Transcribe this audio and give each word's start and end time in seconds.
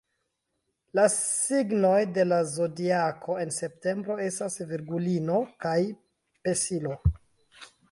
La 0.99 1.03
signoj 1.15 1.99
de 2.15 2.25
la 2.29 2.39
Zodiako 2.53 3.37
en 3.43 3.53
septembro 3.59 4.17
estas 4.29 4.59
Virgulino 4.73 5.39
kaj 5.67 5.77
Pesilo. 6.49 6.99